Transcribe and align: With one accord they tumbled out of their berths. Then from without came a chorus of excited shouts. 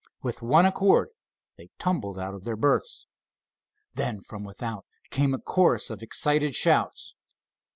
With 0.23 0.41
one 0.41 0.65
accord 0.65 1.09
they 1.57 1.69
tumbled 1.77 2.17
out 2.17 2.33
of 2.33 2.43
their 2.43 2.55
berths. 2.55 3.05
Then 3.93 4.19
from 4.19 4.43
without 4.43 4.83
came 5.11 5.35
a 5.35 5.39
chorus 5.39 5.91
of 5.91 6.01
excited 6.01 6.55
shouts. 6.55 7.13